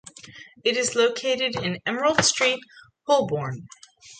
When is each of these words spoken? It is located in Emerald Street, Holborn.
It 0.63 0.77
is 0.77 0.95
located 0.95 1.55
in 1.57 1.77
Emerald 1.85 2.23
Street, 2.25 2.59
Holborn. 3.05 3.67